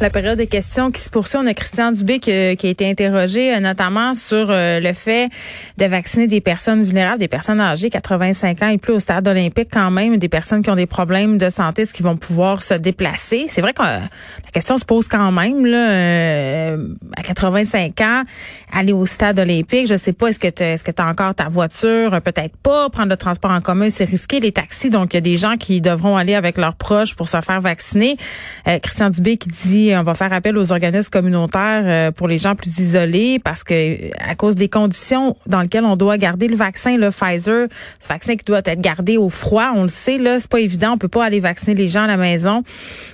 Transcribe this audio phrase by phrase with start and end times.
[0.00, 3.52] La période de questions qui se poursuit, on a Christian Dubé qui, a été interrogé
[3.52, 5.28] euh, notamment sur euh, le fait
[5.76, 9.70] de vacciner des personnes vulnérables, des personnes âgées, 85 ans et plus au stade olympique
[9.72, 12.74] quand même, des personnes qui ont des problèmes de santé, ce qui vont pouvoir se
[12.74, 13.46] déplacer?
[13.48, 16.76] C'est vrai que euh, la question se pose quand même là,
[17.16, 18.22] à 85 ans,
[18.72, 21.48] aller au stade olympique, je sais pas, est-ce que tu est-ce que as encore ta
[21.48, 25.18] voiture, peut-être pas, prendre le transport en commun, c'est risqué, les taxis, donc il y
[25.18, 28.16] a des gens qui devront aller avec leurs proches pour se faire vacciner.
[28.64, 32.54] Christian Dubé qui dit on va faire appel aux organismes communautaires euh, pour les gens
[32.54, 36.96] plus isolés parce que à cause des conditions dans lesquelles on doit garder le vaccin,
[36.96, 37.68] le Pfizer,
[38.00, 40.92] ce vaccin qui doit être gardé au froid, on le sait là, c'est pas évident,
[40.92, 42.62] on peut pas aller vacciner les gens à la maison.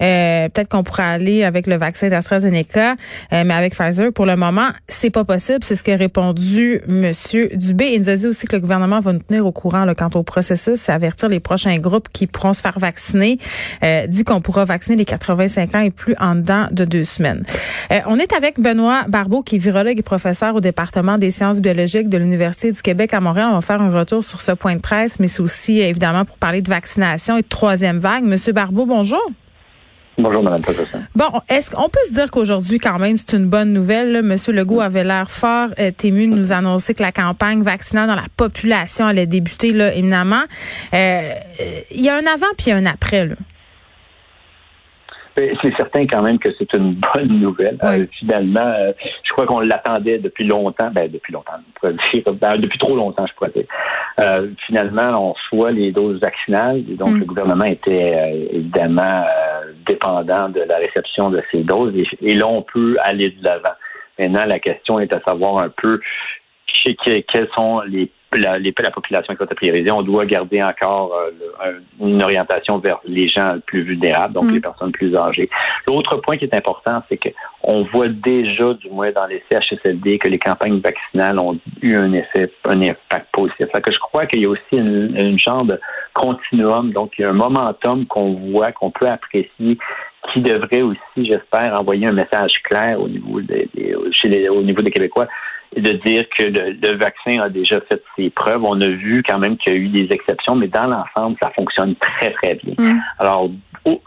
[0.00, 2.96] Euh, peut-être qu'on pourrait aller avec le vaccin d'AstraZeneca,
[3.32, 5.60] euh, mais avec Pfizer pour le moment, c'est pas possible.
[5.62, 7.92] C'est ce qu'a répondu Monsieur Dubé.
[7.92, 10.10] Il nous a dit aussi que le gouvernement va nous tenir au courant là, quant
[10.14, 13.38] au processus, avertir les prochains groupes qui pourront se faire vacciner.
[14.08, 17.44] dit qu'on pourra vacciner les 85 ans et plus en dedans de deux semaines.
[17.92, 21.60] Euh, on est avec Benoît Barbeau, qui est virologue et professeur au département des sciences
[21.60, 23.48] biologiques de l'Université du Québec à Montréal.
[23.50, 26.38] On va faire un retour sur ce point de presse, mais c'est aussi évidemment pour
[26.38, 28.24] parler de vaccination et de troisième vague.
[28.24, 29.22] Monsieur Barbeau, bonjour.
[30.20, 31.00] Bonjour, Mme Professeur.
[31.14, 34.22] Bon, est-ce qu'on peut se dire qu'aujourd'hui, quand même, c'est une bonne nouvelle?
[34.24, 38.16] Monsieur Legault avait l'air fort euh, ému de nous annoncer que la campagne vaccinale dans
[38.16, 40.42] la population allait débuter, là, éminemment.
[40.92, 41.34] Euh,
[41.92, 43.36] il y a un avant puis un après, là.
[45.62, 47.78] C'est certain quand même que c'est une bonne nouvelle.
[47.84, 52.96] Euh, finalement, euh, je crois qu'on l'attendait depuis longtemps, ben depuis longtemps, ben, depuis trop
[52.96, 53.66] longtemps, je pourrais dire.
[54.20, 57.18] Euh, finalement, on soit les doses vaccinales, et donc mm.
[57.20, 59.24] le gouvernement était évidemment
[59.86, 63.74] dépendant de la réception de ces doses, et, là, on peut aller de l'avant.
[64.18, 66.00] Maintenant, la question est à savoir un peu
[67.04, 69.90] quels sont les la, la population qui va être priorisée.
[69.90, 74.54] On doit garder encore euh, une orientation vers les gens plus vulnérables, donc mm.
[74.54, 75.48] les personnes plus âgées.
[75.86, 80.28] L'autre point qui est important, c'est qu'on voit déjà, du moins dans les CHSLD, que
[80.28, 83.66] les campagnes vaccinales ont eu un effet, un impact positif.
[83.82, 85.80] que je crois qu'il y a aussi une, une genre de
[86.14, 89.78] continuum, donc il y a un momentum qu'on voit, qu'on peut apprécier
[90.32, 93.68] qui devrait aussi, j'espère, envoyer un message clair au niveau des,
[94.12, 95.28] chez les, au niveau des Québécois
[95.76, 98.64] de dire que le, vaccin a déjà fait ses preuves.
[98.64, 101.50] On a vu quand même qu'il y a eu des exceptions, mais dans l'ensemble, ça
[101.58, 102.74] fonctionne très, très bien.
[102.78, 103.00] Mm.
[103.18, 103.50] Alors,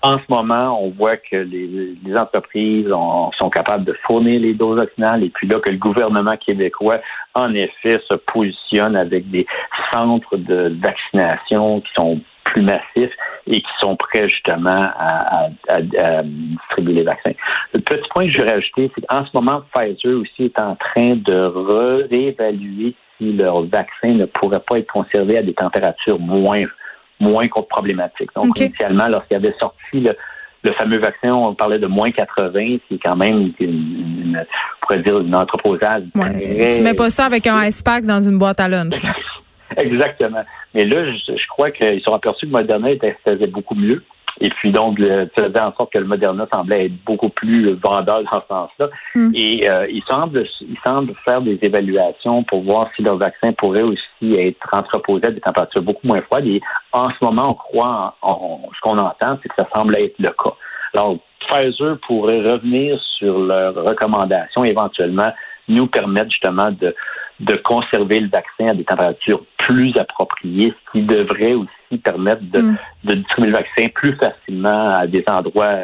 [0.01, 5.23] en ce moment, on voit que les, entreprises sont capables de fournir les doses vaccinales
[5.23, 6.99] et puis là, que le gouvernement québécois,
[7.35, 9.45] en effet, se positionne avec des
[9.91, 13.13] centres de vaccination qui sont plus massifs
[13.47, 15.49] et qui sont prêts justement à,
[16.23, 17.33] distribuer les vaccins.
[17.73, 20.75] Le petit point que je vais rajouter, c'est qu'en ce moment, Pfizer aussi est en
[20.75, 26.65] train de réévaluer si leur vaccin ne pourrait pas être conservé à des températures moins
[27.19, 28.31] moins problématiques.
[28.35, 33.15] Donc, initialement, lorsqu'il avait sorti le, fameux vaccin, on parlait de moins 80, c'est quand
[33.15, 36.03] même une, on pourrait dire une entreposage.
[36.15, 36.69] Ouais.
[36.69, 38.99] Tu mets pas ça avec un ice pack dans une boîte à lunch.
[39.77, 40.43] Exactement.
[40.73, 42.89] Mais là, je, crois qu'ils sont aperçus que Moderna
[43.23, 44.03] faisait beaucoup mieux.
[44.39, 48.23] Et puis donc, ça faisait en sorte que le Moderna semblait être beaucoup plus vendeur
[48.23, 48.89] dans ce sens-là.
[49.13, 49.31] Hmm.
[49.35, 53.83] Et euh, ils semblent ils semblent faire des évaluations pour voir si leur vaccin pourrait
[53.83, 56.47] aussi être entreposé à des températures beaucoup moins froides.
[56.47, 56.61] Et
[56.93, 60.29] en ce moment, on croit, en, ce qu'on entend, c'est que ça semble être le
[60.29, 60.55] cas.
[60.93, 61.17] Alors,
[61.47, 65.31] Pfizer pourrait revenir sur leurs recommandations, éventuellement
[65.71, 66.95] nous permettre justement de
[67.41, 72.61] de conserver le vaccin à des températures plus appropriées, ce qui devrait aussi permettre de,
[72.61, 72.77] mm.
[73.03, 75.79] de distribuer le vaccin plus facilement à des endroits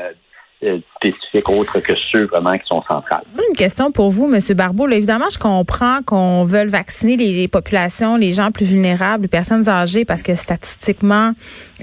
[0.63, 3.23] euh, spécifiques autres que ceux vraiment qui sont centrales.
[3.49, 4.39] Une question pour vous, M.
[4.55, 4.87] Barbeau.
[4.87, 10.05] évidemment, je comprends qu'on veuille vacciner les, populations, les gens plus vulnérables, les personnes âgées,
[10.05, 11.33] parce que statistiquement,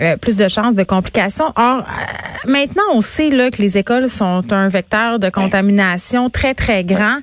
[0.01, 1.53] euh, plus de chances de complications.
[1.57, 6.55] Or, euh, maintenant, on sait là, que les écoles sont un vecteur de contamination très,
[6.55, 7.19] très grand.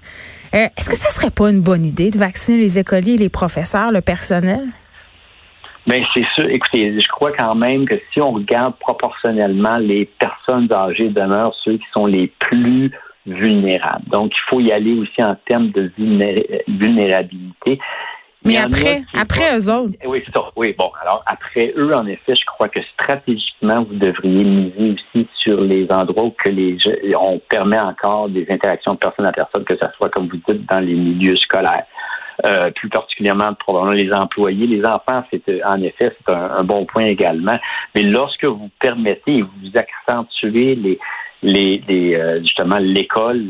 [0.54, 3.92] Euh, est-ce que ça serait pas une bonne idée de vacciner les écoliers, les professeurs,
[3.92, 4.68] le personnel?
[5.88, 6.50] Bien, c'est sûr.
[6.50, 11.78] Écoutez, je crois quand même que si on regarde proportionnellement, les personnes âgées demeurent ceux
[11.78, 12.92] qui sont les plus
[13.26, 14.08] vulnérables.
[14.10, 15.92] Donc, il faut y aller aussi en termes de
[16.68, 17.80] vulnérabilité.
[18.44, 19.94] Mais après, après eux autres.
[20.06, 20.50] Oui, c'est ça.
[20.56, 20.92] Oui, bon.
[21.02, 25.88] Alors, après eux, en effet, je crois que stratégiquement, vous devriez miser aussi sur les
[25.92, 26.78] endroits où que les
[27.20, 30.68] on permet encore des interactions de personne à personne, que ce soit, comme vous dites,
[30.70, 31.86] dans les milieux scolaires.
[32.46, 34.66] Euh, plus particulièrement probablement les employés.
[34.66, 37.60] Les enfants, c'est en effet, c'est un, bon point également.
[37.94, 41.00] Mais lorsque vous permettez et vous accentuez les,
[41.44, 43.44] les, les justement l'école,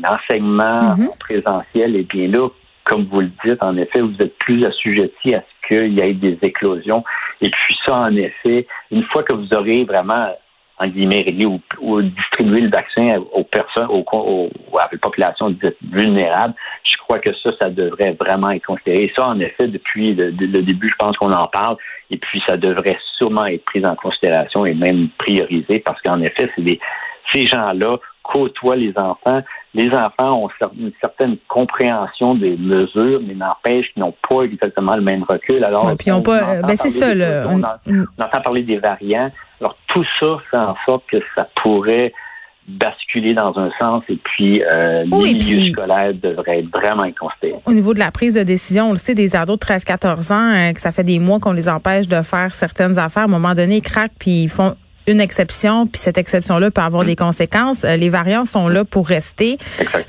[0.00, 1.18] l'enseignement mm-hmm.
[1.18, 2.48] présentiel, et bien là,
[2.86, 6.14] comme vous le dites, en effet, vous êtes plus assujetti à ce qu'il y ait
[6.14, 7.04] des éclosions.
[7.40, 10.28] Et puis ça, en effet, une fois que vous aurez vraiment
[10.78, 14.88] en guillemets, réglé ou, distribuer le vaccin aux personnes, aux, aux, à
[16.84, 19.10] je crois que ça, ça devrait vraiment être considéré.
[19.16, 21.76] Ça, en effet, depuis le, début, je pense qu'on en parle,
[22.10, 26.50] et puis ça devrait sûrement être pris en considération et même priorisé, parce qu'en effet,
[26.54, 26.78] c'est des,
[27.32, 29.42] ces gens-là côtoient les enfants.
[29.76, 35.02] Les enfants ont une certaine compréhension des mesures, mais n'empêche qu'ils n'ont pas exactement le
[35.02, 35.62] même recul.
[35.62, 37.08] Alors, puis on, pas, ben c'est ça,
[37.46, 39.30] on, entend parler des variants.
[39.60, 42.14] Alors, tout ça fait en sorte que ça pourrait
[42.66, 47.04] basculer dans un sens et puis euh, les milieux scolaires devraient être vraiment.
[47.64, 50.54] Au niveau de la prise de décision, on le sait, des ados de 13-14 ans,
[50.54, 53.24] euh, que ça fait des mois qu'on les empêche de faire certaines affaires.
[53.24, 54.74] À un moment donné, ils craquent puis ils font
[55.06, 57.84] une exception, puis cette exception-là peut avoir des conséquences.
[57.84, 59.58] Euh, les variants sont là pour rester.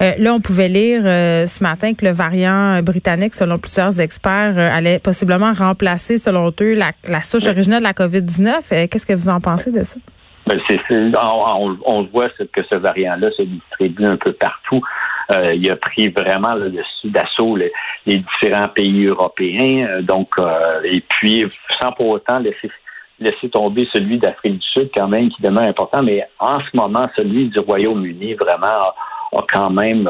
[0.01, 4.57] Euh, là, on pouvait lire euh, ce matin que le variant britannique, selon plusieurs experts,
[4.57, 8.87] allait possiblement remplacer, selon eux, la, souche originale de la COVID-19.
[8.89, 9.97] Qu'est-ce que vous en pensez de ça?
[10.47, 10.59] Ben,
[11.85, 14.81] on, voit que ce variant-là se distribue un peu partout.
[15.29, 16.55] il a pris vraiment
[17.03, 17.71] d'assaut les,
[18.05, 20.01] différents pays européens.
[20.01, 20.29] donc,
[20.85, 21.45] et puis,
[21.81, 22.71] sans pour autant laisser
[23.19, 27.09] laisser tomber celui d'Afrique du Sud quand même qui demeure important, mais en ce moment,
[27.15, 30.09] celui du Royaume-Uni vraiment a, quand même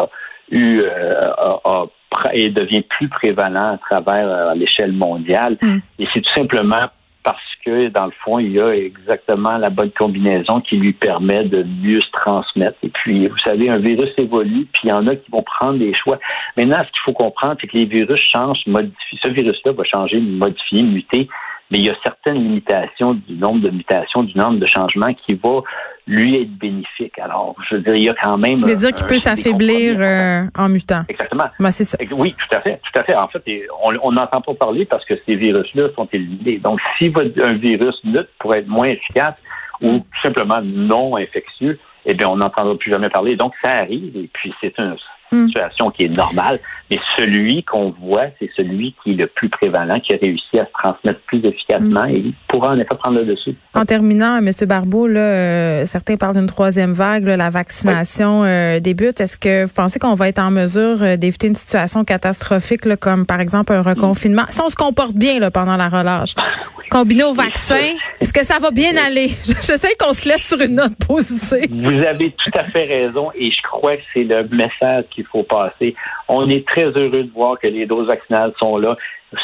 [0.50, 1.86] eu euh,
[2.33, 5.57] et devient plus prévalent à travers euh, l'échelle mondiale.
[5.62, 5.77] Mm.
[6.00, 6.88] Et c'est tout simplement
[7.24, 11.44] parce que, dans le fond, il y a exactement la bonne combinaison qui lui permet
[11.44, 12.77] de mieux se transmettre.
[12.83, 15.77] Et puis, vous savez, un virus évolue, puis il y en a qui vont prendre
[15.77, 16.19] des choix.
[16.56, 19.19] Maintenant, ce qu'il faut comprendre, c'est que les virus changent, modifient.
[19.21, 21.27] Ce virus-là va changer, modifier, muter
[21.69, 25.33] mais il y a certaines limitations du nombre de mutations, du nombre de changements qui
[25.33, 25.61] va
[26.07, 27.19] lui être bénéfique.
[27.19, 28.61] Alors, je veux dire, il y a quand même.
[28.61, 31.03] cest dire qu'il peut s'affaiblir euh, en mutant.
[31.09, 31.45] Exactement.
[31.59, 31.97] Ben, c'est ça.
[32.11, 33.15] Oui, tout à fait, tout à fait.
[33.15, 33.43] En fait,
[33.81, 36.59] on n'entend pas parler parce que ces virus-là sont éliminés.
[36.59, 37.11] Donc, si
[37.43, 39.35] un virus lutte pour être moins efficace
[39.81, 43.35] ou simplement non infectieux, eh bien, on n'entendra plus jamais parler.
[43.35, 44.95] Donc, ça arrive et puis c'est une
[45.33, 45.47] hmm.
[45.47, 46.59] situation qui est normale.
[46.89, 50.66] Mais celui qu'on voit, c'est celui qui est le plus prévalent, qui a réussi à
[50.66, 52.10] se transmettre plus efficacement mm.
[52.10, 53.56] et pourra en effet prendre le dessus.
[53.74, 54.50] En terminant, M.
[54.66, 59.19] Barbeau, là, euh, certains parlent d'une troisième vague, la vaccination euh, débute.
[59.19, 63.25] Est-ce que vous pensez qu'on va être en mesure euh, d'éviter une situation catastrophique, comme
[63.25, 66.36] par exemple un reconfinement, si on se comporte bien là, pendant la relâche?
[66.89, 69.28] Combiné au vaccin, est-ce que ça va bien aller?
[69.44, 71.68] Je sais qu'on se laisse sur une note positive.
[71.69, 75.44] Vous avez tout à fait raison et je crois que c'est le message qu'il faut
[75.44, 75.95] passer.
[76.30, 78.95] On est très heureux de voir que les doses vaccinales sont là.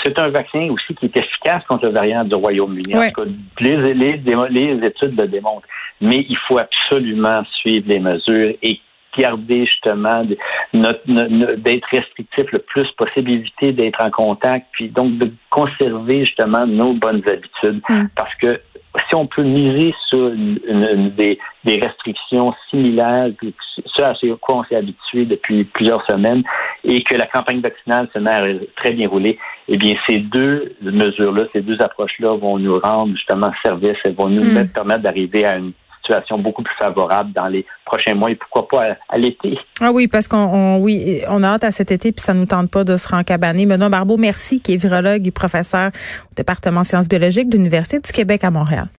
[0.03, 2.93] C'est un vaccin aussi qui est efficace contre le variant du Royaume-Uni.
[3.59, 5.67] Les, les, études le démontrent.
[6.01, 8.79] Mais il faut absolument suivre les mesures et
[9.17, 10.23] garder justement
[10.73, 16.93] d'être restrictif le plus possible, éviter d'être en contact, puis donc de conserver justement nos
[16.93, 17.81] bonnes habitudes.
[17.89, 18.05] Mm.
[18.15, 18.59] Parce que
[19.09, 23.29] si on peut miser sur des, restrictions similaires,
[23.85, 26.43] ce à quoi on s'est habitué depuis plusieurs semaines,
[26.83, 28.43] et que la campagne vaccinale se met à
[28.75, 33.51] très bien rouler, eh bien, ces deux mesures-là, ces deux approches-là vont nous rendre justement
[33.63, 34.67] service et vont nous hmm.
[34.73, 35.71] permettre d'arriver à une
[36.37, 39.57] beaucoup plus favorable dans les prochains mois et pourquoi pas à, l'été.
[39.81, 42.69] Ah oui, parce qu'on oui, on a hâte à cet été puis ça nous tente
[42.69, 43.65] pas de se rencabaner.
[43.65, 45.91] Benoît Barbeau, merci, qui est virologue et professeur
[46.31, 48.87] au département sciences biologiques de l'Université du Québec à Montréal.